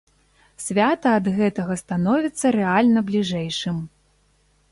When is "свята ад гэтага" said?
0.67-1.75